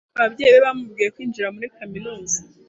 [0.19, 2.37] Ababyeyi be bamubwiye kwinjira muri kaminuza.